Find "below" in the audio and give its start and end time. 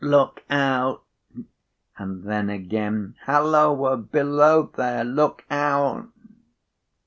3.97-4.71